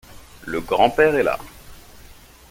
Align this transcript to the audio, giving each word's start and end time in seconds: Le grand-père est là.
Le 0.47 0.61
grand-père 0.61 1.13
est 1.13 1.21
là. 1.21 1.37